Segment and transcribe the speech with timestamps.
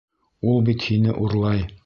[0.53, 1.65] Ул бит һине урлай!